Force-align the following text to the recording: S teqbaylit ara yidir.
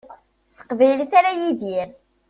S 0.45 0.53
teqbaylit 0.57 1.11
ara 1.19 1.31
yidir. 1.39 1.89